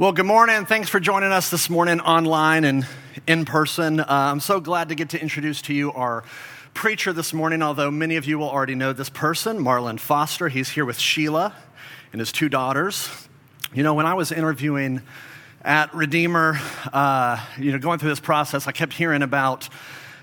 [0.00, 0.64] Well, good morning.
[0.64, 2.86] Thanks for joining us this morning online and
[3.26, 4.00] in person.
[4.00, 6.24] Uh, I'm so glad to get to introduce to you our
[6.72, 10.48] preacher this morning, although many of you will already know this person, Marlon Foster.
[10.48, 11.54] He's here with Sheila
[12.14, 13.10] and his two daughters.
[13.74, 15.02] You know, when I was interviewing
[15.60, 16.58] at Redeemer,
[16.94, 19.68] uh, you know, going through this process, I kept hearing about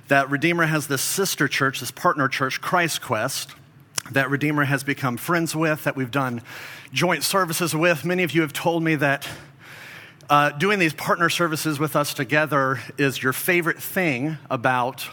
[0.07, 3.51] that Redeemer has this sister church, this partner church, Christ Quest,
[4.09, 6.41] that Redeemer has become friends with, that we've done
[6.93, 8.03] joint services with.
[8.03, 9.27] Many of you have told me that
[10.29, 15.07] uh, doing these partner services with us together is your favorite thing about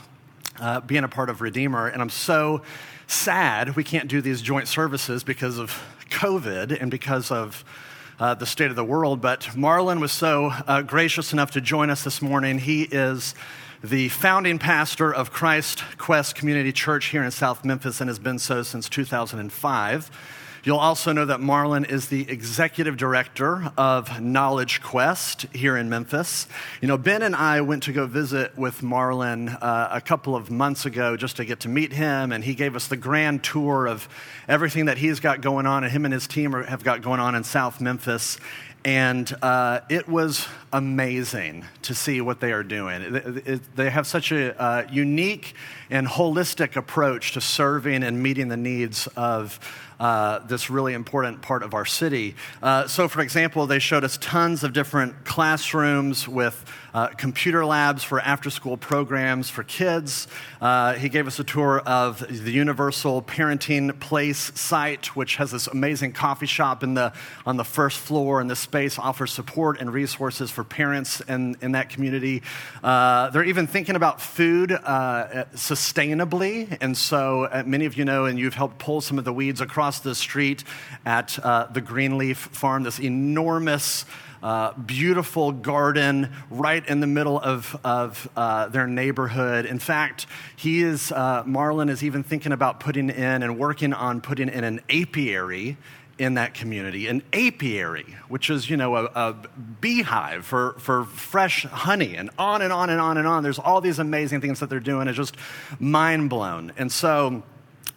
[0.58, 1.86] uh, being a part of Redeemer.
[1.86, 2.62] And I'm so
[3.06, 7.64] sad we can't do these joint services because of COVID and because of
[8.18, 9.20] uh, the state of the world.
[9.20, 12.58] But Marlon was so uh, gracious enough to join us this morning.
[12.58, 13.34] He is
[13.84, 18.38] the founding pastor of Christ Quest Community Church here in South Memphis and has been
[18.38, 20.10] so since 2005.
[20.64, 26.48] You'll also know that Marlon is the executive director of Knowledge Quest here in Memphis.
[26.80, 30.50] You know, Ben and I went to go visit with Marlon uh, a couple of
[30.50, 33.86] months ago just to get to meet him, and he gave us the grand tour
[33.86, 34.08] of
[34.48, 37.34] everything that he's got going on, and him and his team have got going on
[37.34, 38.38] in South Memphis.
[38.84, 43.00] And uh, it was amazing to see what they are doing.
[43.00, 45.54] It, it, they have such a uh, unique
[45.88, 49.58] and holistic approach to serving and meeting the needs of
[49.98, 52.34] uh, this really important part of our city.
[52.62, 56.62] Uh, so, for example, they showed us tons of different classrooms with
[56.94, 60.28] uh, computer labs for after school programs for kids.
[60.60, 65.66] Uh, he gave us a tour of the Universal Parenting Place site, which has this
[65.66, 67.12] amazing coffee shop in the,
[67.44, 71.72] on the first floor, and this space offers support and resources for parents in, in
[71.72, 72.42] that community.
[72.82, 78.38] Uh, they're even thinking about food uh, sustainably, and so many of you know, and
[78.38, 80.62] you've helped pull some of the weeds across the street
[81.04, 84.04] at uh, the Greenleaf Farm, this enormous,
[84.44, 89.64] uh, beautiful garden right in the middle of, of uh, their neighborhood.
[89.64, 94.20] In fact, he is, uh, Marlon is even thinking about putting in and working on
[94.20, 95.78] putting in an apiary
[96.18, 99.34] in that community, an apiary, which is, you know, a, a,
[99.80, 103.42] beehive for, for fresh honey, and on and on and on and on.
[103.42, 105.08] There's all these amazing things that they're doing.
[105.08, 105.36] It's just
[105.80, 106.72] mind blown.
[106.76, 107.42] And so,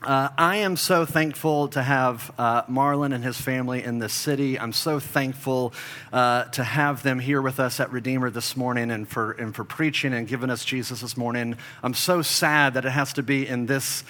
[0.07, 4.57] uh, I am so thankful to have uh, Marlon and his family in this city.
[4.57, 5.73] I'm so thankful
[6.13, 9.66] uh, to have them here with us at Redeemer this morning and for, and for
[9.66, 11.57] preaching and giving us Jesus this morning.
[11.84, 14.06] I'm so sad that it has to be in this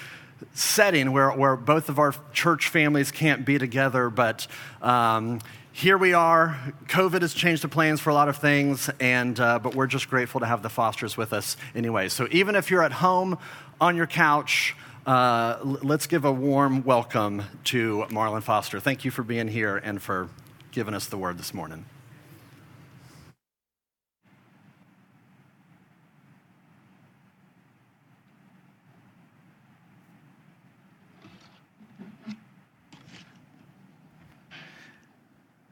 [0.54, 4.46] setting where, where both of our church families can't be together, but
[4.84, 5.42] um,
[5.72, 6.60] here we are.
[6.90, 10.12] COVID has changed the plans for a lot of things, and, uh, but we're just
[10.12, 12.08] grateful to have the Fosters with us anyway.
[12.08, 13.40] So even if you're at home
[13.82, 14.76] on your couch,
[15.08, 18.82] uh, let's give a warm welcome to Marlon Foster.
[18.82, 20.28] Thank you for being here and for
[20.72, 21.86] giving us the word this morning.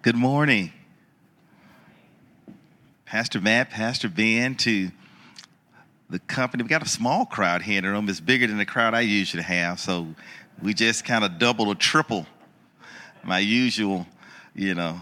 [0.02, 0.72] Good morning.
[3.06, 4.92] Pastor Matt, Pastor Ben, to
[6.10, 6.64] the company.
[6.64, 8.08] We got a small crowd here in the room.
[8.10, 9.80] It's bigger than the crowd I usually have.
[9.80, 10.08] So
[10.62, 12.26] we just kind of double or triple
[13.26, 14.06] my usual,
[14.54, 15.02] you know,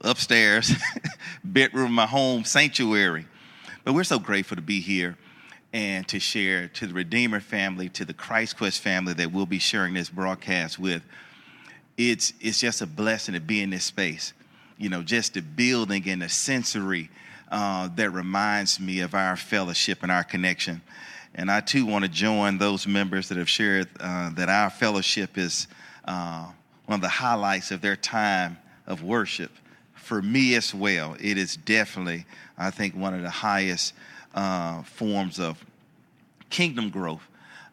[0.00, 0.72] upstairs
[1.44, 3.26] bedroom, my home sanctuary.
[3.84, 5.16] But we're so grateful to be here
[5.72, 9.60] and to share to the Redeemer family, to the Christ Quest family that we'll be
[9.60, 11.02] sharing this broadcast with.
[11.96, 14.32] It's, it's just a blessing to be in this space.
[14.78, 17.10] You know, just the building and the sensory
[17.50, 20.80] uh, that reminds me of our fellowship and our connection.
[21.34, 25.38] And I too want to join those members that have shared uh, that our fellowship
[25.38, 25.66] is
[26.04, 26.46] uh,
[26.86, 29.52] one of the highlights of their time of worship.
[29.94, 32.26] For me as well, it is definitely,
[32.58, 33.94] I think, one of the highest
[34.34, 35.64] uh, forms of
[36.50, 37.22] kingdom growth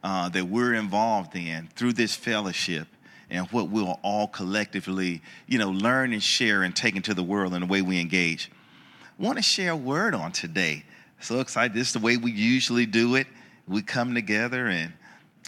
[0.03, 2.87] uh, that we're involved in through this fellowship
[3.29, 7.53] and what we'll all collectively, you know, learn and share and take into the world
[7.53, 8.51] in the way we engage
[9.19, 10.83] want to share a word on today.
[11.19, 11.73] So excited.
[11.73, 13.27] This is the way we usually do it.
[13.67, 14.93] We come together and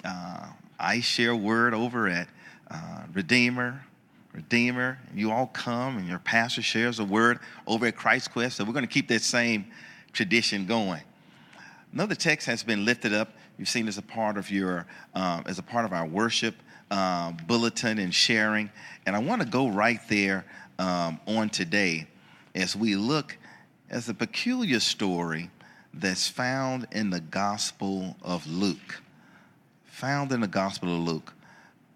[0.04, 0.48] uh,
[0.80, 2.27] I share a word over at
[2.71, 3.83] uh, Redeemer.
[4.33, 8.57] Redeemer, you all come and your pastor shares a word over at Christ Quest.
[8.57, 9.66] So we're going to keep that same
[10.13, 11.01] tradition going.
[11.94, 13.33] Another text has been lifted up.
[13.57, 16.56] You've seen as a part of your, um, as a part of our worship
[16.92, 18.71] uh, bulletin and sharing.
[19.06, 20.45] And I want to go right there
[20.80, 22.07] um, on today
[22.56, 23.38] as we look
[23.89, 25.50] as a peculiar story
[25.94, 29.01] that's found in the Gospel of Luke.
[29.86, 31.33] Found in the Gospel of Luke.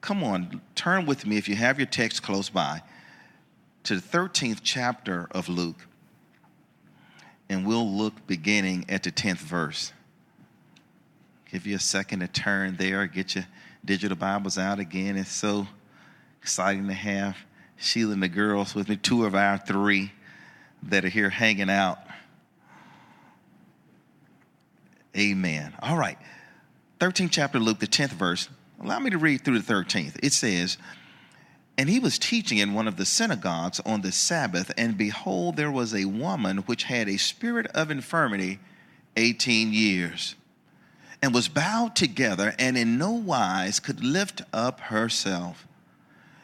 [0.02, 2.82] Come on, turn with me if you have your text close by
[3.84, 5.88] to the 13th chapter of Luke.
[7.50, 9.94] and we'll look beginning at the 10th verse.
[11.52, 13.46] Give you a second to turn there, get your
[13.86, 15.18] digital Bibles out again.
[15.18, 15.68] It's so
[16.42, 17.38] exciting to have
[17.78, 20.14] Sheila and the girls with me, two of our three
[20.90, 22.00] that are here hanging out.
[25.18, 25.74] Amen.
[25.82, 26.18] All right.
[27.00, 28.50] 13th chapter Luke, the 10th verse.
[28.82, 30.18] Allow me to read through the 13th.
[30.24, 30.78] It says,
[31.78, 35.72] And he was teaching in one of the synagogues on the Sabbath, and behold, there
[35.72, 38.60] was a woman which had a spirit of infirmity
[39.16, 40.36] 18 years,
[41.22, 45.68] and was bowed together, and in no wise could lift up herself.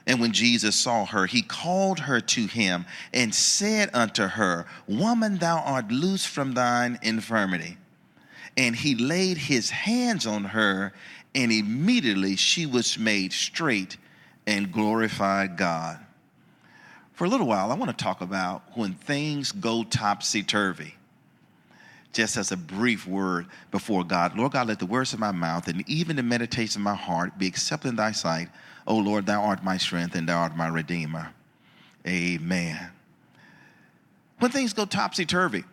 [0.07, 5.38] And when Jesus saw her, he called her to him and said unto her, Woman,
[5.38, 7.78] thou art loose from thine infirmity.
[8.57, 10.94] And he laid his hands on her,
[11.36, 13.98] and immediately she was made straight
[14.48, 16.00] and glorified God.
[17.13, 20.95] For a little while, I want to talk about when things go topsy turvy.
[22.13, 25.68] Just as a brief word before God, Lord God, let the words of my mouth
[25.68, 28.50] and even the meditation of my heart be accepted in thy sight.
[28.90, 31.32] O Lord, thou art my strength and thou art my redeemer.
[32.06, 32.90] Amen.
[34.40, 35.64] When things go topsy turvy,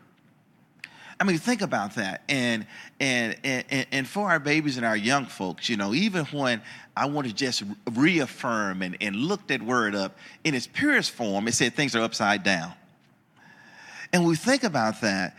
[1.19, 2.23] I mean, think about that.
[2.29, 2.67] And,
[3.01, 6.61] and and and for our babies and our young folks, you know, even when
[6.95, 11.49] I want to just reaffirm and, and look that word up in its purest form,
[11.49, 12.75] it said things are upside down.
[14.13, 15.37] And we think about that,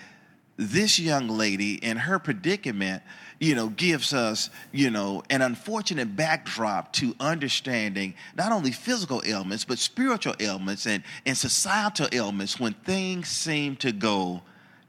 [0.58, 3.04] this young lady in her predicament,
[3.40, 9.64] you know, gives us, you know, an unfortunate backdrop to understanding not only physical ailments,
[9.64, 14.42] but spiritual ailments and, and societal ailments when things seem to go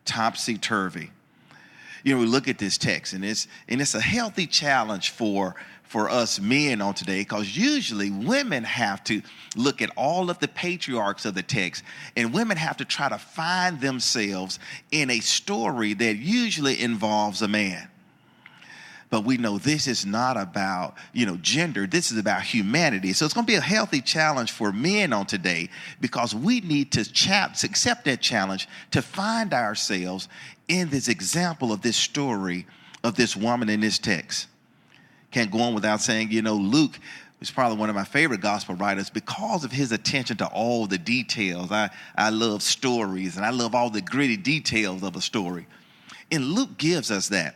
[0.04, 1.10] topsy turvy.
[2.04, 5.56] You know, we look at this text, and it's and it's a healthy challenge for
[5.88, 9.22] for us men on today because usually women have to
[9.56, 11.82] look at all of the patriarchs of the text
[12.14, 14.58] and women have to try to find themselves
[14.90, 17.88] in a story that usually involves a man
[19.10, 23.24] but we know this is not about you know gender this is about humanity so
[23.24, 25.68] it's going to be a healthy challenge for men on today
[26.00, 30.28] because we need to accept that challenge to find ourselves
[30.68, 32.66] in this example of this story
[33.04, 34.46] of this woman in this text
[35.30, 36.98] can't go on without saying you know luke
[37.40, 40.98] is probably one of my favorite gospel writers because of his attention to all the
[40.98, 41.70] details.
[41.70, 45.66] I, I love stories and I love all the gritty details of a story.
[46.32, 47.54] And Luke gives us that.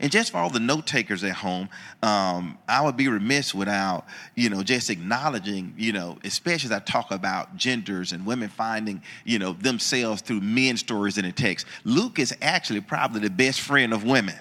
[0.00, 1.68] And just for all the note takers at home,
[2.02, 6.80] um, I would be remiss without, you know, just acknowledging, you know, especially as I
[6.80, 11.66] talk about genders and women finding, you know, themselves through men's stories in the text.
[11.84, 14.38] Luke is actually probably the best friend of women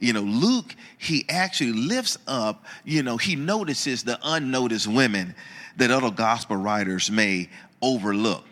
[0.00, 5.34] you know luke he actually lifts up you know he notices the unnoticed women
[5.76, 7.48] that other gospel writers may
[7.80, 8.44] overlook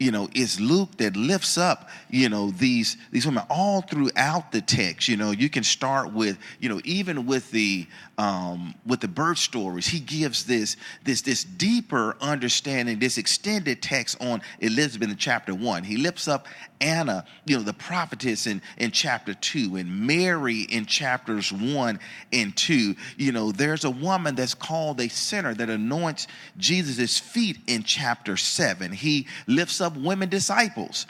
[0.00, 4.62] you know, it's Luke that lifts up, you know, these these women all throughout the
[4.62, 5.08] text.
[5.08, 7.86] You know, you can start with, you know, even with the
[8.16, 14.16] um, with the birth stories, he gives this this this deeper understanding, this extended text
[14.22, 15.84] on Elizabeth in chapter one.
[15.84, 16.46] He lifts up
[16.80, 22.00] Anna, you know, the prophetess in, in chapter two, and Mary in chapters one
[22.32, 22.94] and two.
[23.18, 26.26] You know, there's a woman that's called a sinner that anoints
[26.56, 28.92] Jesus' feet in chapter seven.
[28.92, 31.06] He lifts up women disciples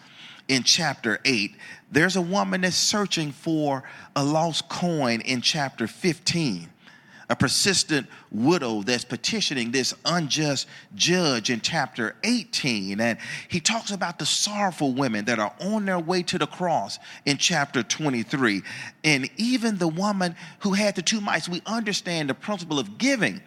[0.49, 1.55] in chapter 8.
[1.91, 3.85] There's a woman that's searching for
[4.17, 6.69] a lost coin in chapter 15
[7.31, 10.67] a persistent widow that's petitioning this unjust
[10.97, 13.01] judge in chapter 18.
[13.01, 16.99] And he talks about the sorrowful women that are on their way to the cross
[17.25, 18.63] in chapter 23.
[19.05, 23.41] And even the woman who had the two mites, we understand the principle of giving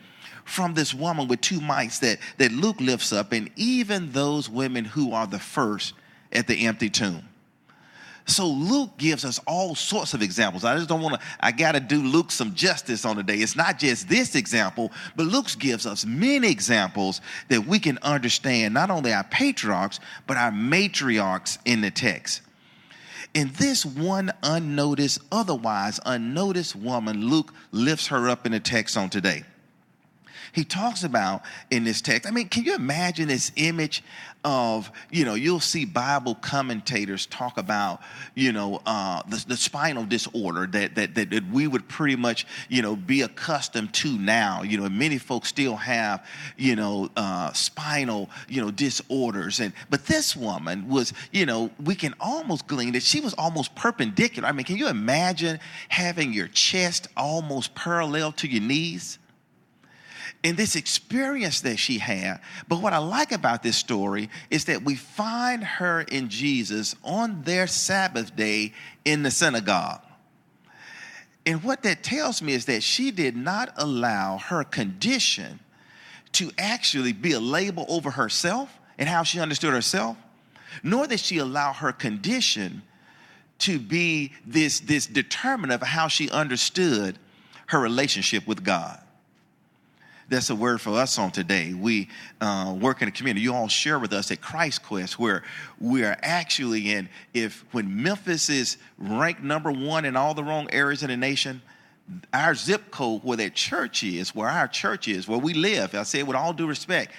[0.45, 4.85] from this woman with two mites that, that Luke lifts up, and even those women
[4.85, 5.93] who are the first
[6.31, 7.23] at the empty tomb.
[8.25, 10.63] So Luke gives us all sorts of examples.
[10.63, 13.35] I just don't want to, I got to do Luke some justice on the day.
[13.35, 17.19] It's not just this example, but Luke gives us many examples
[17.49, 22.41] that we can understand not only our patriarchs, but our matriarchs in the text.
[23.33, 29.09] In this one unnoticed, otherwise unnoticed woman, Luke lifts her up in the text on
[29.09, 29.43] today
[30.53, 31.41] he talks about
[31.71, 32.27] in this text.
[32.27, 34.03] I mean, can you imagine this image
[34.43, 38.01] of, you know, you'll see Bible commentators talk about,
[38.35, 42.45] you know, uh, the, the, spinal disorder that, that, that, that, we would pretty much,
[42.69, 44.61] you know, be accustomed to now.
[44.61, 49.59] You know, many folks still have, you know, uh, spinal, you know, disorders.
[49.59, 53.73] And, but this woman was, you know, we can almost glean that she was almost
[53.75, 54.47] perpendicular.
[54.47, 59.19] I mean, can you imagine having your chest almost parallel to your knees?
[60.43, 62.39] And this experience that she had.
[62.67, 67.43] But what I like about this story is that we find her in Jesus on
[67.43, 68.73] their Sabbath day
[69.05, 70.01] in the synagogue.
[71.45, 75.59] And what that tells me is that she did not allow her condition
[76.33, 80.17] to actually be a label over herself and how she understood herself,
[80.83, 82.81] nor did she allow her condition
[83.59, 87.17] to be this, this determinant of how she understood
[87.67, 88.99] her relationship with God.
[90.29, 91.73] That's a word for us on today.
[91.73, 93.43] We uh, work in a community.
[93.43, 95.43] You all share with us at Christ Quest, where
[95.79, 97.09] we are actually in.
[97.33, 101.61] If when Memphis is ranked number one in all the wrong areas in the nation,
[102.33, 106.03] our zip code where that church is, where our church is, where we live, I
[106.03, 107.13] say it with all due respect,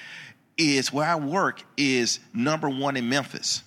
[0.56, 3.62] is where I work is number one in Memphis.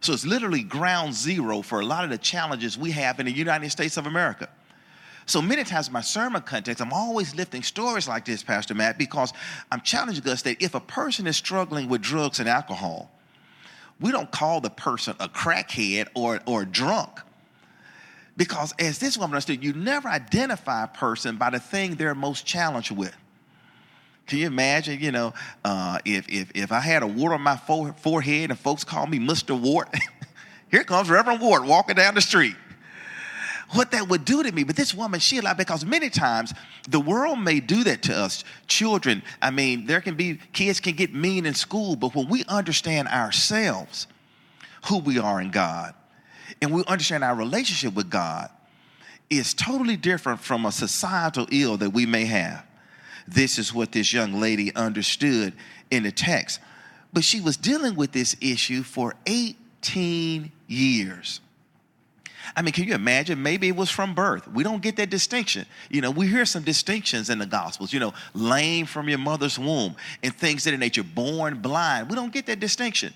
[0.00, 3.32] So it's literally ground zero for a lot of the challenges we have in the
[3.32, 4.48] United States of America.
[5.26, 8.98] So many times in my sermon context, I'm always lifting stories like this, Pastor Matt,
[8.98, 9.32] because
[9.70, 13.10] I'm challenging us that if a person is struggling with drugs and alcohol,
[14.00, 17.20] we don't call the person a crackhead or, or drunk.
[18.36, 22.44] Because as this woman understood, you never identify a person by the thing they're most
[22.46, 23.14] challenged with.
[24.26, 27.56] Can you imagine, you know, uh, if, if, if I had a wart on my
[27.56, 29.58] forehead and folks call me Mr.
[29.58, 29.94] Wart,
[30.70, 32.56] here comes Reverend Wart walking down the street
[33.72, 34.64] what that would do to me.
[34.64, 36.52] But this woman, she allowed, because many times
[36.88, 38.44] the world may do that to us.
[38.66, 42.44] Children, I mean, there can be, kids can get mean in school, but when we
[42.48, 44.06] understand ourselves,
[44.86, 45.94] who we are in God,
[46.60, 48.50] and we understand our relationship with God,
[49.30, 52.64] is totally different from a societal ill that we may have.
[53.26, 55.54] This is what this young lady understood
[55.90, 56.60] in the text.
[57.12, 61.40] But she was dealing with this issue for 18 years.
[62.56, 63.42] I mean, can you imagine?
[63.42, 64.48] Maybe it was from birth.
[64.48, 65.66] We don't get that distinction.
[65.90, 69.58] You know, we hear some distinctions in the Gospels, you know, lame from your mother's
[69.58, 72.08] womb and things that in nature, born blind.
[72.08, 73.14] We don't get that distinction.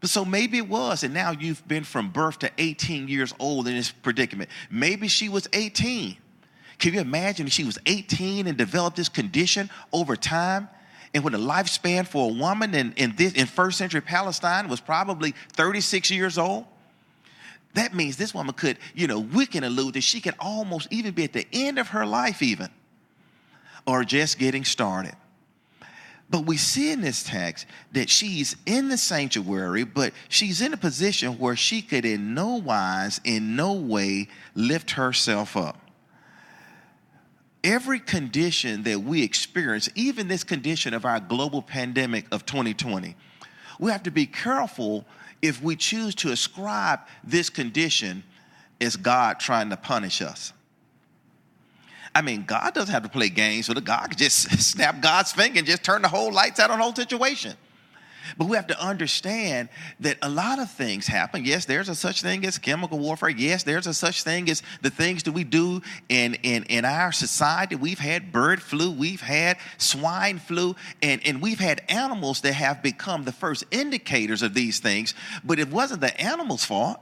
[0.00, 3.66] But so maybe it was, and now you've been from birth to 18 years old
[3.66, 4.50] in this predicament.
[4.70, 6.16] Maybe she was 18.
[6.78, 10.68] Can you imagine if she was 18 and developed this condition over time?
[11.14, 14.80] And when the lifespan for a woman in, in, this, in first century Palestine was
[14.80, 16.66] probably 36 years old,
[17.76, 21.12] that means this woman could, you know, we can allude that she could almost even
[21.12, 22.70] be at the end of her life, even,
[23.86, 25.14] or just getting started.
[26.30, 30.78] But we see in this text that she's in the sanctuary, but she's in a
[30.78, 35.78] position where she could in no wise, in no way lift herself up.
[37.62, 43.16] Every condition that we experience, even this condition of our global pandemic of 2020,
[43.78, 45.04] we have to be careful
[45.42, 48.22] if we choose to ascribe this condition
[48.80, 50.52] as God trying to punish us.
[52.14, 53.84] I mean, God doesn't have to play games with it.
[53.84, 56.82] God can just snap God's finger and just turn the whole lights out on the
[56.82, 57.54] whole situation.
[58.36, 59.68] But we have to understand
[60.00, 61.44] that a lot of things happen.
[61.44, 63.30] Yes, there's a such thing as chemical warfare.
[63.30, 67.12] Yes, there's a such thing as the things that we do in, in, in our
[67.12, 67.76] society.
[67.76, 72.82] We've had bird flu, we've had swine flu, and, and we've had animals that have
[72.82, 75.14] become the first indicators of these things.
[75.42, 77.00] But it wasn't the animal's fault.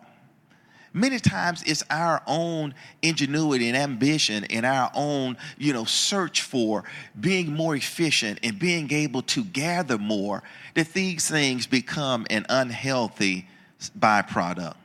[0.97, 2.73] Many times it's our own
[3.03, 6.85] ingenuity and ambition and our own, you know, search for
[7.19, 13.49] being more efficient and being able to gather more that these things become an unhealthy
[13.99, 14.77] byproduct.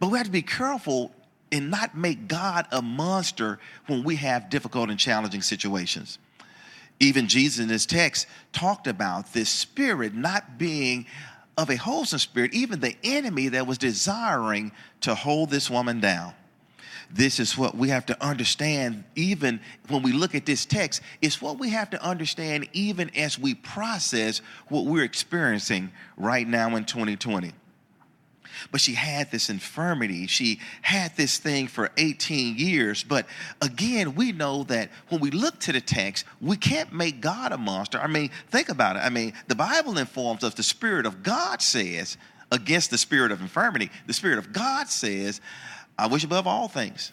[0.00, 1.12] But we have to be careful
[1.52, 6.18] and not make God a monster when we have difficult and challenging situations.
[6.98, 11.06] Even Jesus in this text talked about this spirit not being
[11.56, 14.72] of a wholesome spirit, even the enemy that was desiring
[15.02, 16.34] to hold this woman down.
[17.10, 21.02] This is what we have to understand, even when we look at this text.
[21.22, 26.74] It's what we have to understand, even as we process what we're experiencing right now
[26.74, 27.52] in 2020.
[28.70, 30.26] But she had this infirmity.
[30.26, 33.02] She had this thing for 18 years.
[33.02, 33.26] But
[33.60, 37.58] again, we know that when we look to the text, we can't make God a
[37.58, 37.98] monster.
[37.98, 39.00] I mean, think about it.
[39.00, 42.16] I mean, the Bible informs us the Spirit of God says
[42.52, 45.40] against the spirit of infirmity, the Spirit of God says,
[45.98, 47.12] I wish above all things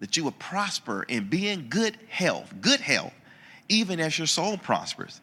[0.00, 3.12] that you would prosper and be in good health, good health,
[3.68, 5.20] even as your soul prospers.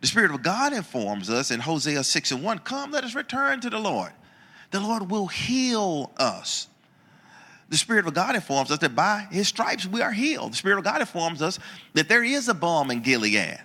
[0.00, 3.60] The Spirit of God informs us in Hosea 6 and 1 Come, let us return
[3.60, 4.12] to the Lord
[4.72, 6.66] the Lord will heal us.
[7.68, 10.52] The Spirit of God informs us that by His stripes we are healed.
[10.52, 11.58] The Spirit of God informs us
[11.94, 13.60] that there is a balm in Gilead,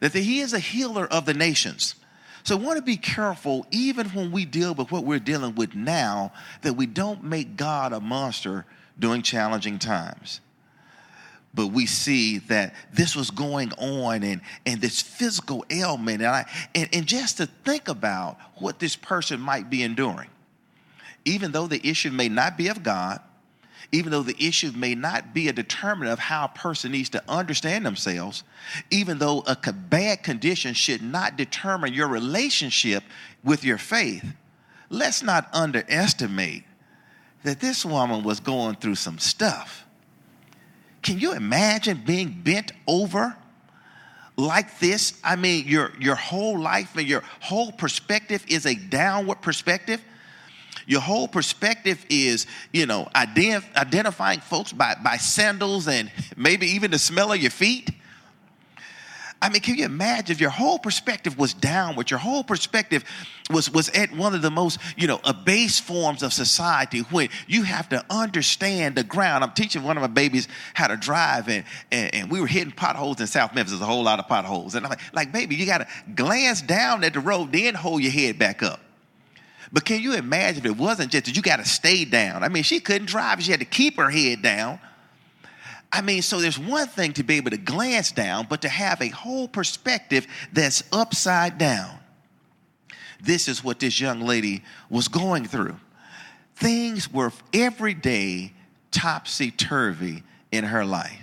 [0.00, 1.96] that He is a healer of the nations.
[2.44, 5.74] So we want to be careful, even when we deal with what we're dealing with
[5.74, 6.32] now,
[6.62, 8.64] that we don't make God a monster
[8.98, 10.40] during challenging times.
[11.54, 16.22] but we see that this was going on and, and this physical ailment.
[16.22, 20.30] And, I, and, and just to think about what this person might be enduring,
[21.24, 23.20] even though the issue may not be of God,
[23.90, 27.22] even though the issue may not be a determinant of how a person needs to
[27.28, 28.42] understand themselves,
[28.90, 33.04] even though a bad condition should not determine your relationship
[33.44, 34.24] with your faith,
[34.88, 36.64] let's not underestimate
[37.42, 39.84] that this woman was going through some stuff.
[41.02, 43.36] Can you imagine being bent over
[44.36, 45.20] like this?
[45.22, 50.00] I mean, your, your whole life and your whole perspective is a downward perspective.
[50.86, 56.90] Your whole perspective is, you know, ident- identifying folks by, by sandals and maybe even
[56.90, 57.90] the smell of your feet.
[59.42, 63.04] I mean, can you imagine if your whole perspective was downward, your whole perspective
[63.50, 67.64] was, was at one of the most, you know, abased forms of society when you
[67.64, 69.42] have to understand the ground.
[69.42, 72.70] I'm teaching one of my babies how to drive, and, and, and we were hitting
[72.70, 73.72] potholes in South Memphis.
[73.72, 74.76] There's a whole lot of potholes.
[74.76, 78.00] And I'm like, like baby, you got to glance down at the road, then hold
[78.00, 78.78] your head back up.
[79.72, 82.44] But can you imagine if it wasn't just that you got to stay down?
[82.44, 84.78] I mean, she couldn't drive, she had to keep her head down
[85.92, 89.02] I mean, so there's one thing to be able to glance down, but to have
[89.02, 91.98] a whole perspective that's upside down.
[93.20, 95.76] This is what this young lady was going through.
[96.56, 98.54] Things were every day
[98.90, 101.20] topsy turvy in her life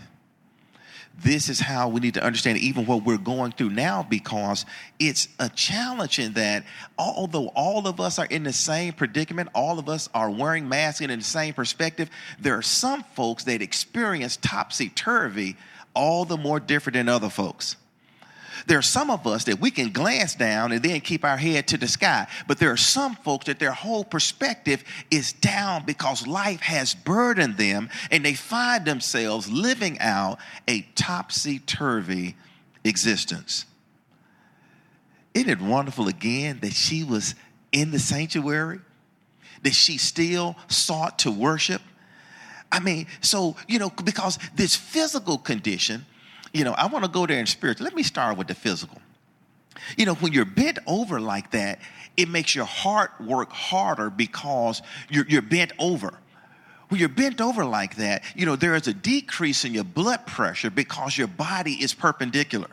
[1.22, 4.66] this is how we need to understand even what we're going through now because
[5.00, 6.64] it's a challenge in that
[6.98, 11.02] although all of us are in the same predicament, all of us are wearing masks
[11.02, 12.10] and in the same perspective,
[12.40, 15.56] there are some folks that experience topsy turvy
[15.94, 17.76] all the more different than other folks.
[18.68, 21.68] There are some of us that we can glance down and then keep our head
[21.68, 22.28] to the sky.
[22.48, 27.58] But there are some folks that their whole perspective is down because life has burdened
[27.58, 32.36] them and they find themselves living out a topsy turvy
[32.84, 33.66] existence.
[35.34, 37.36] Isn't it wonderful again that she was
[37.72, 38.80] in the sanctuary?
[39.64, 41.82] That she still sought to worship?
[42.72, 46.06] I mean, so, you know, because this physical condition
[46.54, 47.80] you know, I want to go there in spirit.
[47.80, 49.00] Let me start with the physical.
[49.98, 51.80] You know, when you're bent over like that,
[52.18, 56.14] it makes your heart work harder because you're, you're bent over.
[56.90, 60.26] When you're bent over like that, you know, there is a decrease in your blood
[60.26, 62.70] pressure because your body is perpendicular.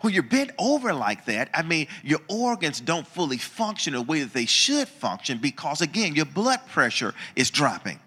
[0.00, 4.22] When you're bent over like that, I mean, your organs don't fully function the way
[4.22, 8.00] that they should function because, again, your blood pressure is dropping.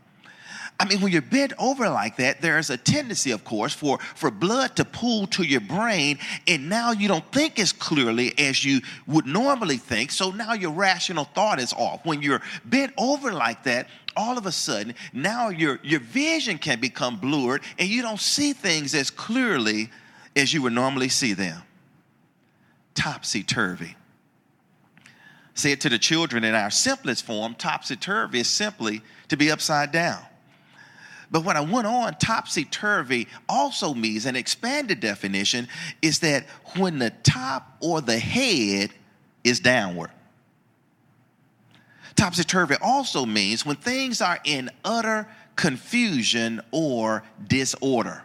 [0.77, 4.29] I mean, when you're bent over like that, there's a tendency, of course, for, for
[4.29, 8.81] blood to pool to your brain, and now you don't think as clearly as you
[9.07, 10.11] would normally think.
[10.11, 12.05] So now your rational thought is off.
[12.05, 16.81] When you're bent over like that, all of a sudden, now your, your vision can
[16.81, 19.89] become blurred, and you don't see things as clearly
[20.35, 21.61] as you would normally see them.
[22.95, 23.95] Topsy turvy.
[25.53, 29.49] Say it to the children in our simplest form topsy turvy is simply to be
[29.49, 30.19] upside down.
[31.35, 35.67] But when I went on, topsy turvy also means an expanded definition
[36.01, 36.45] is that
[36.77, 38.91] when the top or the head
[39.43, 40.11] is downward.
[42.15, 48.23] Topsy turvy also means when things are in utter confusion or disorder.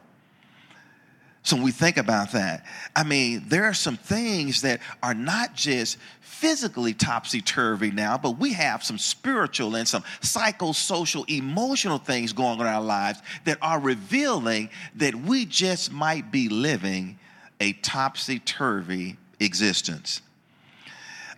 [1.42, 5.55] So when we think about that, I mean, there are some things that are not
[5.55, 12.33] just physically topsy turvy now, but we have some spiritual and some psychosocial, emotional things
[12.33, 17.18] going on in our lives that are revealing that we just might be living
[17.59, 20.20] a topsy turvy existence.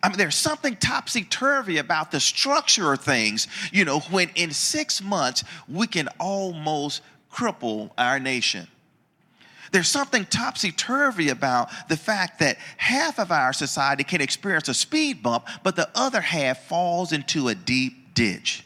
[0.03, 4.51] I mean, there's something topsy turvy about the structure of things, you know, when in
[4.51, 8.67] six months we can almost cripple our nation.
[9.73, 14.75] There's something topsy turvy about the fact that half of our society can experience a
[14.75, 18.65] speed bump, but the other half falls into a deep ditch.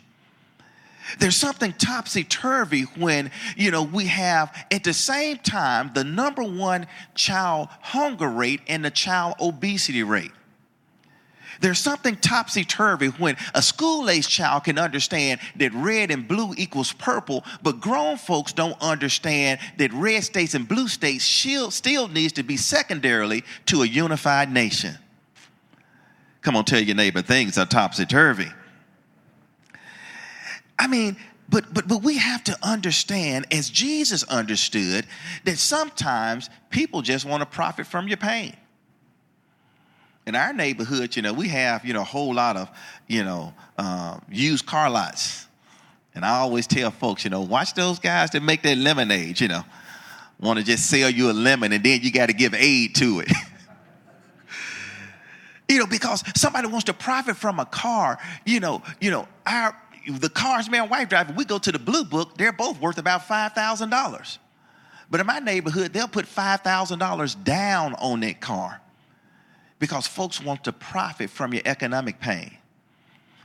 [1.20, 6.42] There's something topsy turvy when, you know, we have at the same time the number
[6.42, 10.32] one child hunger rate and the child obesity rate.
[11.60, 16.54] There's something topsy turvy when a school age child can understand that red and blue
[16.56, 22.32] equals purple, but grown folks don't understand that red states and blue states still needs
[22.34, 24.96] to be secondarily to a unified nation.
[26.42, 28.48] Come on, tell your neighbor things are topsy turvy.
[30.78, 31.16] I mean,
[31.48, 35.06] but but but we have to understand, as Jesus understood,
[35.44, 38.56] that sometimes people just want to profit from your pain
[40.26, 42.68] in our neighborhood, you know, we have, you know, a whole lot of,
[43.06, 45.46] you know, uh, used car lots.
[46.14, 49.48] And I always tell folks, you know, watch those guys that make that lemonade, you
[49.48, 49.62] know.
[50.40, 53.20] want to just sell you a lemon and then you got to give aid to
[53.20, 53.30] it.
[55.68, 59.76] you know, because somebody wants to profit from a car, you know, you know, our
[60.08, 63.26] the cars man wife driving, we go to the blue book, they're both worth about
[63.26, 64.38] five thousand dollars.
[65.08, 68.80] But in my neighborhood, they'll put five thousand dollars down on that car
[69.78, 72.56] because folks want to profit from your economic pain.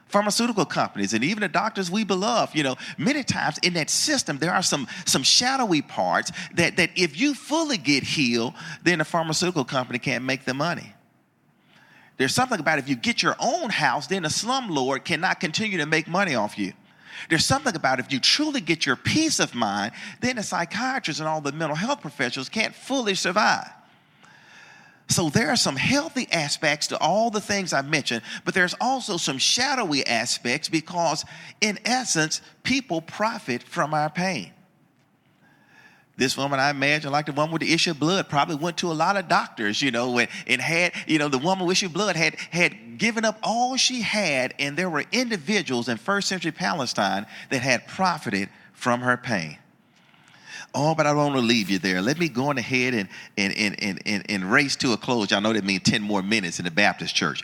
[0.07, 4.37] Pharmaceutical companies and even the doctors we beloved you know many times in that system
[4.39, 9.05] there are some some shadowy parts that that if you fully get healed then the
[9.05, 10.93] pharmaceutical company can't make the money.
[12.17, 15.85] There's something about if you get your own house then the slumlord cannot continue to
[15.85, 16.73] make money off you.
[17.29, 21.29] There's something about if you truly get your peace of mind then the psychiatrists and
[21.29, 23.71] all the mental health professionals can't fully survive
[25.11, 29.17] so there are some healthy aspects to all the things I mentioned, but there's also
[29.17, 31.25] some shadowy aspects because,
[31.59, 34.51] in essence, people profit from our pain.
[36.17, 38.91] This woman, I imagine, like the woman with the issue of blood, probably went to
[38.91, 41.87] a lot of doctors, you know, and, and had, you know, the woman with issue
[41.87, 46.27] of blood had had given up all she had, and there were individuals in first
[46.27, 49.57] century Palestine that had profited from her pain.
[50.73, 52.01] Oh, but I don't want to leave you there.
[52.01, 55.31] Let me go on ahead and, and, and, and, and, race to a close.
[55.31, 57.43] Y'all know that means 10 more minutes in the Baptist church.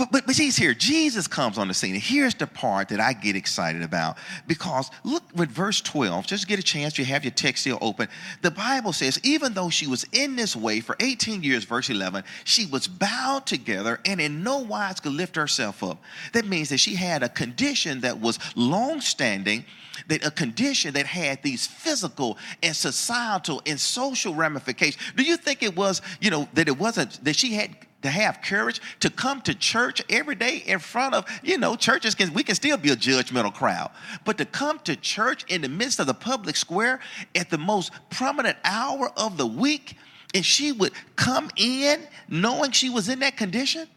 [0.00, 0.72] But, but, but he's here.
[0.72, 1.92] Jesus comes on the scene.
[1.92, 6.26] And here's the part that I get excited about because look with verse 12.
[6.26, 6.96] Just get a chance.
[6.96, 8.08] You have your text still open.
[8.40, 12.24] The Bible says, even though she was in this way for 18 years, verse 11,
[12.44, 16.00] she was bowed together and in no wise could lift herself up.
[16.32, 19.66] That means that she had a condition that was long standing
[20.08, 24.96] that a condition that had these physical and societal and social ramifications.
[25.14, 28.40] Do you think it was, you know, that it wasn't that she had to have
[28.42, 32.42] courage to come to church every day in front of, you know, churches can, we
[32.42, 33.90] can still be a judgmental crowd.
[34.24, 37.00] But to come to church in the midst of the public square
[37.34, 39.96] at the most prominent hour of the week,
[40.34, 43.88] and she would come in knowing she was in that condition?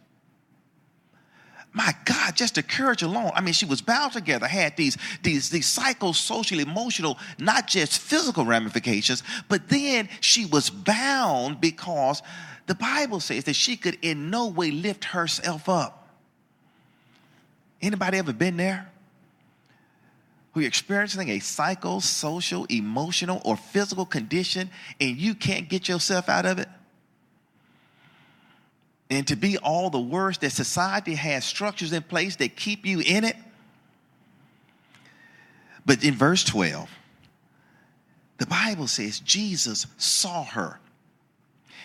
[1.74, 3.32] my God, just the courage alone.
[3.34, 8.46] I mean, she was bound together, had these, these, these psychosocial, emotional, not just physical
[8.46, 12.22] ramifications, but then she was bound because
[12.65, 16.08] the Bible says that she could in no way lift herself up.
[17.82, 18.89] Anybody ever been there?
[20.54, 24.69] Who you're experiencing a psychosocial, emotional, or physical condition
[25.02, 26.69] and you can't get yourself out of it?
[29.10, 33.02] And to be all the worse that society has structures in place that keep you
[33.02, 33.36] in it.
[35.86, 36.89] But in verse 12,
[38.38, 40.80] the Bible says Jesus saw her.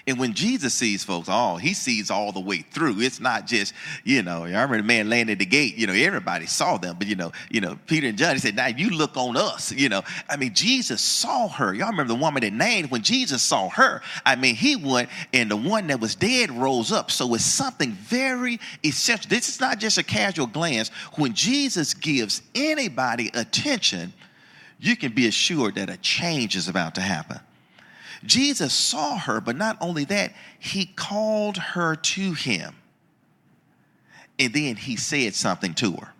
[0.08, 3.00] And when Jesus sees folks, oh, he sees all the way through.
[3.00, 5.92] It's not just, you know, I remember the man laying at the gate, you know,
[5.92, 8.88] everybody saw them, but you know, you know, Peter and John, he said, now you
[8.88, 10.00] look on us, you know.
[10.26, 11.74] I mean, Jesus saw her.
[11.74, 14.00] Y'all remember the woman that named when Jesus saw her.
[14.24, 17.10] I mean, he went and the one that was dead rose up.
[17.10, 19.28] So it's something very essential.
[19.28, 20.88] This is not just a casual glance.
[21.16, 24.14] When Jesus gives anybody attention,
[24.80, 27.40] you can be assured that a change is about to happen.
[28.24, 32.74] Jesus saw her, but not only that, he called her to him.
[34.38, 36.12] And then he said something to her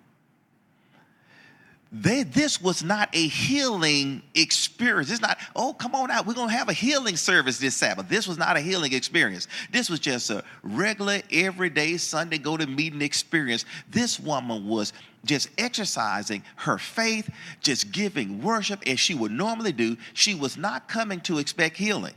[1.90, 5.11] they, this was not a healing experience.
[5.11, 6.27] It's not, oh, come on out.
[6.27, 8.09] We're going to have a healing service this Sabbath.
[8.09, 9.48] This was not a healing experience.
[9.72, 13.64] This was just a regular, everyday Sunday go to meeting experience.
[13.90, 14.92] This woman was
[15.24, 19.96] just exercising her faith, just giving worship as she would normally do.
[20.12, 22.14] She was not coming to expect healing.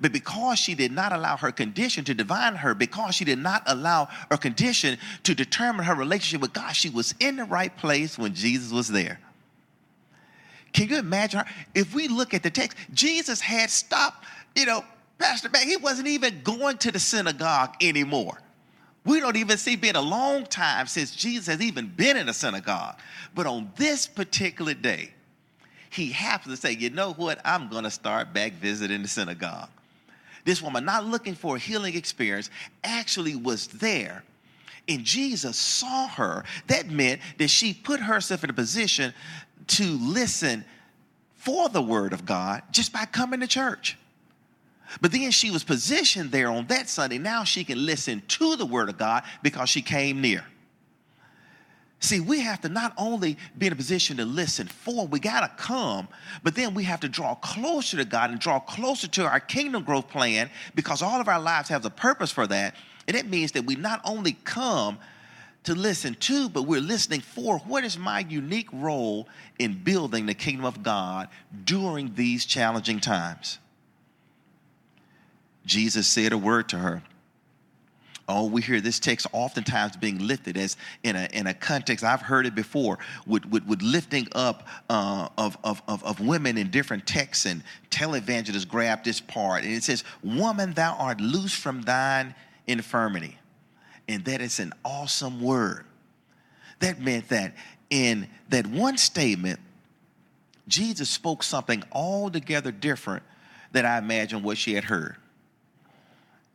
[0.00, 3.62] But because she did not allow her condition to divine her, because she did not
[3.66, 8.18] allow her condition to determine her relationship with God, she was in the right place
[8.18, 9.20] when Jesus was there.
[10.72, 11.46] Can you imagine her?
[11.74, 14.24] If we look at the text, Jesus had stopped,
[14.56, 14.84] you know,
[15.18, 18.38] Pastor Matt, he wasn't even going to the synagogue anymore.
[19.04, 22.32] We don't even see been a long time since Jesus has even been in a
[22.32, 22.96] synagogue.
[23.34, 25.12] But on this particular day,
[25.90, 27.40] he happens to say, you know what?
[27.44, 29.68] I'm going to start back visiting the synagogue.
[30.44, 32.50] This woman, not looking for a healing experience,
[32.82, 34.24] actually was there.
[34.88, 36.44] And Jesus saw her.
[36.66, 39.14] That meant that she put herself in a position
[39.68, 40.64] to listen
[41.36, 43.96] for the word of God just by coming to church.
[45.00, 47.18] But then she was positioned there on that Sunday.
[47.18, 50.44] Now she can listen to the word of God because she came near.
[52.02, 55.42] See, we have to not only be in a position to listen for, we got
[55.42, 56.08] to come,
[56.42, 59.84] but then we have to draw closer to God and draw closer to our kingdom
[59.84, 62.74] growth plan because all of our lives have a purpose for that.
[63.06, 64.98] And it means that we not only come
[65.62, 69.28] to listen to, but we're listening for what is my unique role
[69.60, 71.28] in building the kingdom of God
[71.64, 73.60] during these challenging times.
[75.64, 77.04] Jesus said a word to her.
[78.28, 82.22] Oh, we hear this text oftentimes being lifted as in a, in a context, I've
[82.22, 86.70] heard it before, with, with, with lifting up uh, of, of, of, of women in
[86.70, 89.64] different texts, and televangelists grab this part.
[89.64, 92.34] And it says, Woman, thou art loose from thine
[92.66, 93.38] infirmity.
[94.08, 95.84] And that is an awesome word.
[96.78, 97.54] That meant that
[97.90, 99.58] in that one statement,
[100.68, 103.24] Jesus spoke something altogether different
[103.72, 105.16] than I imagine what she had heard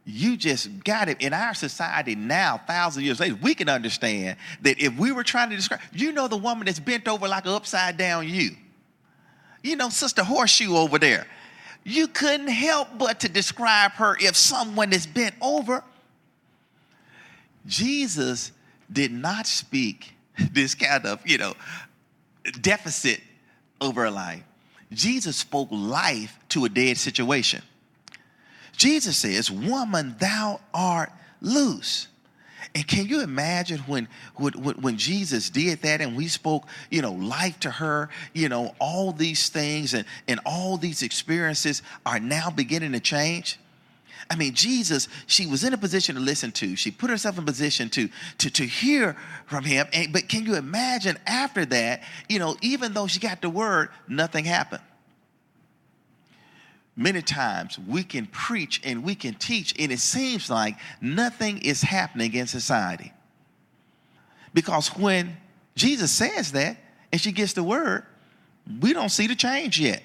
[0.10, 1.22] you just got it.
[1.22, 5.24] In our society now, thousands of years later, we can understand that if we were
[5.24, 8.52] trying to describe, you know, the woman that's bent over like an upside down you,
[9.62, 11.28] you know, Sister Horseshoe over there,
[11.84, 15.84] you couldn't help but to describe her if someone is bent over.
[17.66, 18.54] Jesus
[18.90, 20.16] did not speak
[20.54, 21.54] this kind of, you know,
[22.62, 23.20] deficit
[23.82, 24.44] over life.
[24.90, 27.62] Jesus spoke life to a dead situation.
[28.78, 31.12] Jesus says, Woman, thou art
[31.42, 32.08] loose.
[32.76, 37.14] And can you imagine when, when, when Jesus did that and we spoke, you know,
[37.14, 42.52] life to her, you know, all these things and, and all these experiences are now
[42.52, 43.58] beginning to change?
[44.30, 46.76] I mean, Jesus, she was in a position to listen to.
[46.76, 48.10] She put herself in position to,
[48.40, 49.88] to, to hear from him.
[49.94, 53.90] And, but can you imagine after that, you know, even though she got the word,
[54.08, 54.84] nothing happened
[56.98, 61.82] many times we can preach and we can teach, and it seems like nothing is
[61.82, 63.14] happening in society.
[64.54, 65.38] Because when
[65.76, 66.78] Jesus says that
[67.12, 68.04] and she gets the word,
[68.82, 70.02] we don't see the change yet.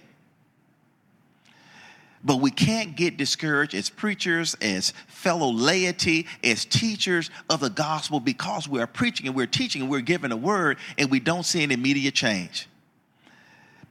[2.25, 8.21] But we can't get discouraged as preachers, as fellow laity, as teachers of the gospel
[8.21, 11.65] because we're preaching and we're teaching and we're giving a word and we don't see
[11.65, 12.69] an immediate change.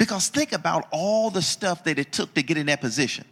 [0.02, 3.24] Because think about all the stuff that it took to get in that position.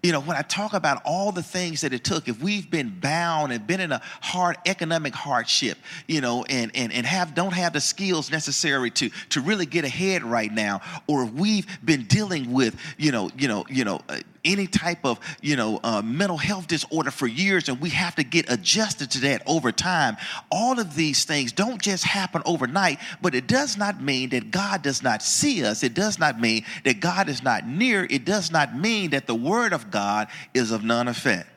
[0.00, 3.00] You know, when I talk about all the things that it took, if we've been
[3.00, 7.52] bound and been in a hard economic hardship, you know, and, and, and have don't
[7.52, 12.04] have the skills necessary to, to really get ahead right now, or if we've been
[12.04, 16.02] dealing with, you know, you know, you know, uh, any type of you know uh,
[16.02, 20.16] mental health disorder for years and we have to get adjusted to that over time.
[20.50, 24.82] All of these things don't just happen overnight but it does not mean that god
[24.82, 25.82] does not see us.
[25.82, 28.06] It does not mean that god is not near.
[28.08, 31.48] It does not mean that the word of god is of none effect.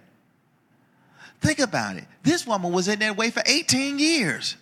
[1.41, 2.06] Think about it.
[2.23, 4.56] This woman was in that way for 18 years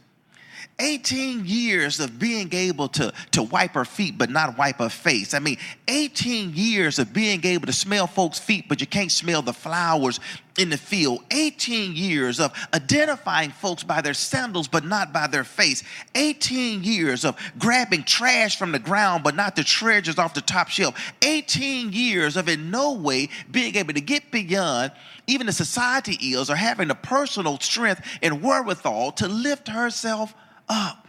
[0.79, 5.33] 18 years of being able to, to wipe her feet but not wipe her face.
[5.33, 5.57] I mean,
[5.87, 10.19] 18 years of being able to smell folks' feet but you can't smell the flowers
[10.57, 11.23] in the field.
[11.31, 15.81] 18 years of identifying folks by their sandals but not by their face.
[16.13, 20.67] 18 years of grabbing trash from the ground but not the treasures off the top
[20.67, 21.13] shelf.
[21.21, 24.91] 18 years of in no way being able to get beyond
[25.27, 30.33] even the society ills or having the personal strength and wherewithal to lift herself
[30.67, 31.07] up.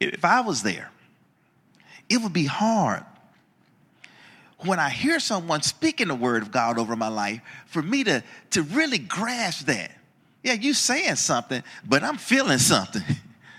[0.00, 0.90] If I was there,
[2.08, 3.04] it would be hard
[4.58, 8.22] when I hear someone speaking the word of God over my life for me to,
[8.50, 9.90] to really grasp that.
[10.42, 13.02] Yeah, you saying something, but I'm feeling something.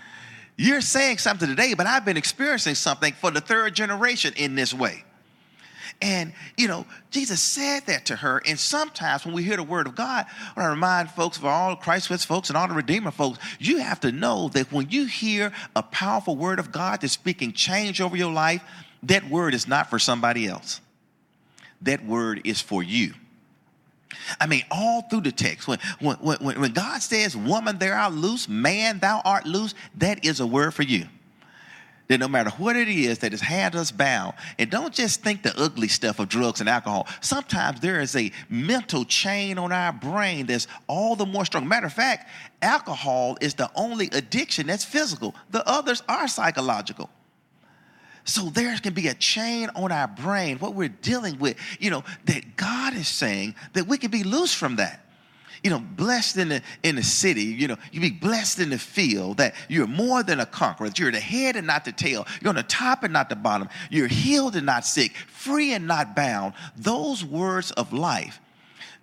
[0.56, 4.74] You're saying something today, but I've been experiencing something for the third generation in this
[4.74, 5.04] way.
[6.00, 8.40] And, you know, Jesus said that to her.
[8.46, 12.08] And sometimes when we hear the word of God, I remind folks of all Christ
[12.24, 15.82] folks and all the Redeemer folks, you have to know that when you hear a
[15.82, 18.62] powerful word of God that's speaking change over your life,
[19.02, 20.80] that word is not for somebody else.
[21.82, 23.14] That word is for you.
[24.40, 28.12] I mean, all through the text, when, when, when, when God says, Woman, thou art
[28.12, 31.06] loose, man, thou art loose, that is a word for you
[32.08, 35.42] that no matter what it is that has had us bound, and don't just think
[35.42, 37.06] the ugly stuff of drugs and alcohol.
[37.20, 41.68] Sometimes there is a mental chain on our brain that's all the more strong.
[41.68, 42.30] Matter of fact,
[42.62, 47.10] alcohol is the only addiction that's physical, the others are psychological.
[48.24, 52.04] So there can be a chain on our brain, what we're dealing with, you know,
[52.26, 55.07] that God is saying that we can be loose from that
[55.62, 58.78] you know, blessed in the in the city, you know, you be blessed in the
[58.78, 62.26] field, that you're more than a conqueror, that you're the head and not the tail,
[62.40, 65.86] you're on the top and not the bottom, you're healed and not sick, free and
[65.86, 66.54] not bound.
[66.76, 68.40] Those words of life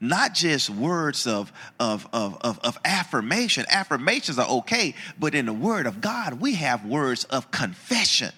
[0.01, 3.65] not just words of, of, of, of, of, affirmation.
[3.69, 8.31] Affirmations are okay, but in the Word of God, we have words of confession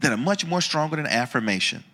[0.00, 1.84] that are much more stronger than affirmation.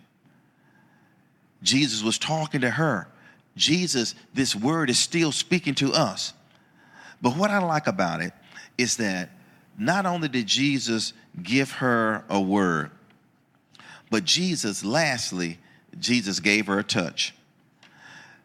[1.61, 3.07] Jesus was talking to her
[3.55, 6.33] Jesus, this word is still speaking to us.
[7.21, 8.33] But what I like about it
[8.77, 9.29] is that
[9.77, 12.91] not only did Jesus give her a word,
[14.09, 15.59] but Jesus, lastly,
[15.99, 17.33] Jesus gave her a touch.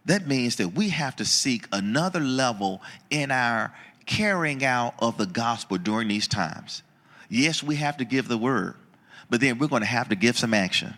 [0.04, 3.74] That means that we have to seek another level in our
[4.06, 6.82] carrying out of the gospel during these times.
[7.28, 8.74] Yes, we have to give the word,
[9.28, 10.94] but then we're going to have to give some action.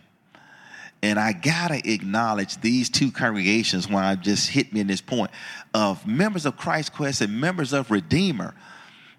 [1.02, 5.30] And I gotta acknowledge these two congregations when I just hit me in this point
[5.72, 8.54] of members of Christ Quest and members of Redeemer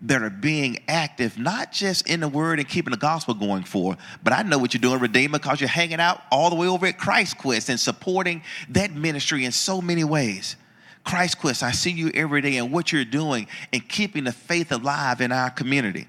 [0.04, 3.98] that are being active, not just in the word and keeping the gospel going for,
[4.24, 6.86] but I know what you're doing, Redeemer, because you're hanging out all the way over
[6.88, 10.56] at Christ Quest and supporting that ministry in so many ways.
[11.04, 14.72] Christ Quest, I see you every day and what you're doing and keeping the faith
[14.72, 16.08] alive in our community.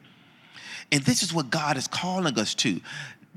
[0.90, 2.80] And this is what God is calling us to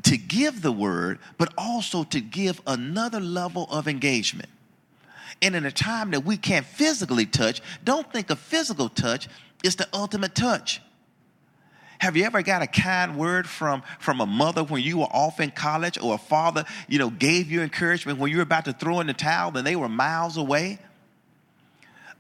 [0.04, 4.50] to give the word, but also to give another level of engagement.
[5.42, 9.28] And in a time that we can't physically touch, don't think of physical touch
[9.64, 10.82] is the ultimate touch.
[12.00, 15.40] Have you ever got a kind word from, from a mother when you were off
[15.40, 18.74] in college or a father, you know, gave you encouragement when you were about to
[18.74, 20.78] throw in the towel and they were miles away?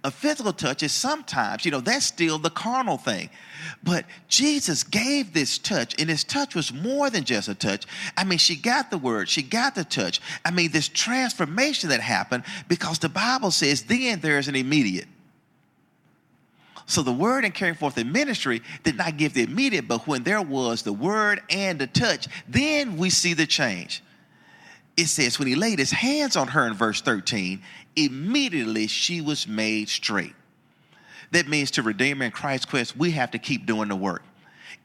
[0.05, 3.31] A physical touch is sometimes, you know, that's still the carnal thing.
[3.83, 7.85] But Jesus gave this touch, and his touch was more than just a touch.
[8.15, 10.21] I mean, she got the word, she got the touch.
[10.45, 15.07] I mean, this transformation that happened because the Bible says then there is an immediate.
[16.85, 20.21] So the word and carrying forth the ministry did not give the immediate, but when
[20.21, 24.03] there was the word and the touch, then we see the change.
[24.95, 27.63] It says, when he laid his hands on her in verse 13,
[27.95, 30.33] immediately she was made straight.
[31.31, 34.23] That means to Redeemer and Christ Quest, we have to keep doing the work.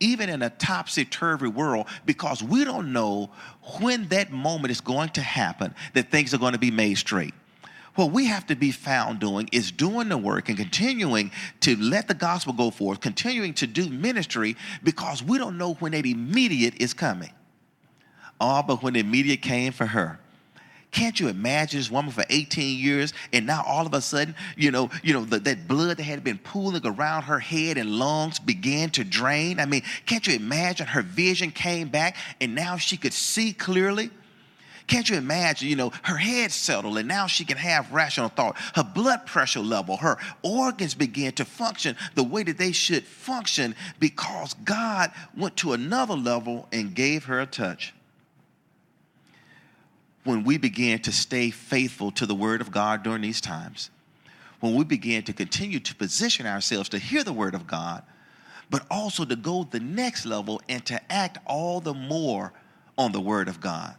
[0.01, 3.31] Even in a topsy turvy world, because we don't know
[3.81, 7.35] when that moment is going to happen that things are going to be made straight.
[7.97, 12.09] What we have to be found doing is doing the work and continuing to let
[12.09, 16.81] the gospel go forth, continuing to do ministry because we don't know when that immediate
[16.81, 17.33] is coming.
[18.41, 20.20] Oh, but when the immediate came for her,
[20.91, 24.71] can't you imagine this woman for 18 years and now all of a sudden, you
[24.71, 28.41] know, you know, the, that blood that had been pooling around her head and lungs
[28.41, 29.61] began to drain?
[29.61, 34.11] I mean, can't you imagine her vision came back and now she could see clearly?
[34.89, 38.57] Can't you imagine, you know, her head settled and now she can have rational thought.
[38.75, 43.77] Her blood pressure level, her organs began to function the way that they should function
[44.01, 47.95] because God went to another level and gave her a touch
[50.25, 53.91] when we begin to stay faithful to the word of God during these times,
[54.61, 58.03] when we begin to continue to position ourselves to hear the word of God,
[58.69, 62.53] but also to go the next level and to act all the more
[62.99, 63.97] on the word of God.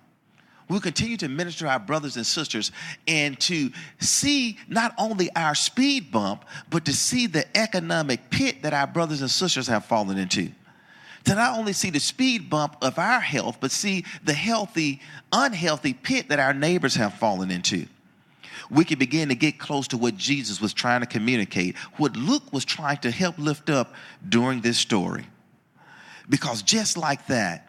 [0.69, 2.71] We'll continue to minister our brothers and sisters
[3.05, 8.73] and to see not only our speed bump, but to see the economic pit that
[8.73, 10.49] our brothers and sisters have fallen into
[11.25, 15.93] to not only see the speed bump of our health, but see the healthy, unhealthy
[15.93, 17.85] pit that our neighbors have fallen into.
[18.69, 22.53] We can begin to get close to what Jesus was trying to communicate, what Luke
[22.53, 23.93] was trying to help lift up
[24.27, 25.25] during this story.
[26.29, 27.67] Because just like that,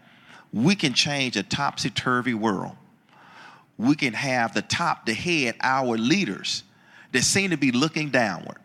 [0.53, 2.77] we can change a topsy turvy world.
[3.79, 6.63] We can have the top, to head, our leaders
[7.11, 8.62] that seem to be looking downward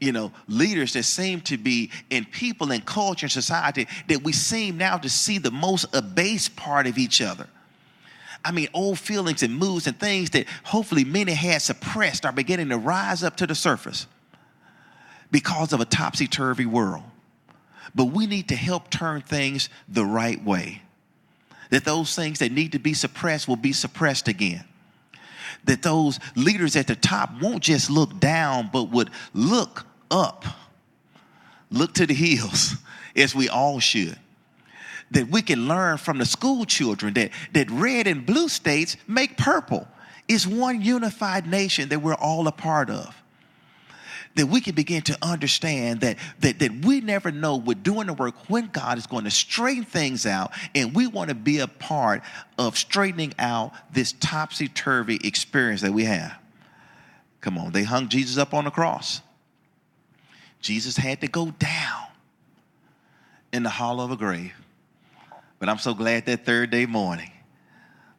[0.00, 4.32] you know, leaders that seem to be in people and culture and society that we
[4.32, 7.46] seem now to see the most abased part of each other.
[8.44, 12.68] I mean, old feelings and moods and things that hopefully many had suppressed are beginning
[12.68, 14.06] to rise up to the surface
[15.30, 17.02] because of a topsy turvy world.
[17.94, 20.82] But we need to help turn things the right way.
[21.70, 24.64] That those things that need to be suppressed will be suppressed again
[25.66, 30.44] that those leaders at the top won't just look down, but would look up,
[31.70, 32.74] look to the hills,
[33.16, 34.18] as we all should.
[35.12, 39.36] That we can learn from the school children that, that red and blue states make
[39.36, 39.86] purple.
[40.26, 43.14] It's one unified nation that we're all a part of
[44.36, 48.12] that we can begin to understand that, that, that we never know we're doing the
[48.12, 51.66] work when God is going to straighten things out, and we want to be a
[51.66, 52.22] part
[52.58, 56.34] of straightening out this topsy turvy experience that we have.
[57.40, 59.22] Come on, they hung Jesus up on the cross.
[60.60, 62.06] Jesus had to go down
[63.52, 64.52] in the hollow of a grave.
[65.58, 67.30] But I'm so glad that third day morning,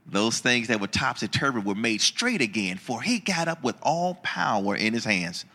[0.07, 3.75] those things that were topsy turvy were made straight again, for he got up with
[3.83, 5.45] all power in his hands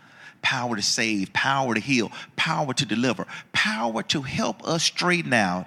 [0.42, 5.66] power to save, power to heal, power to deliver, power to help us straighten out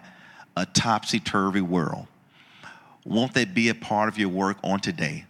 [0.56, 2.08] a topsy turvy world.
[3.06, 5.26] Won't that be a part of your work on today?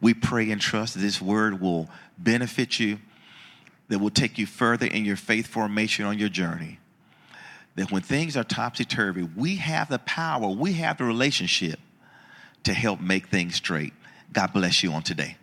[0.00, 1.88] We pray and trust that this word will
[2.18, 2.98] benefit you,
[3.88, 6.78] that will take you further in your faith formation on your journey.
[7.76, 11.78] That when things are topsy turvy, we have the power, we have the relationship
[12.64, 13.92] to help make things straight.
[14.32, 15.36] God bless you on today.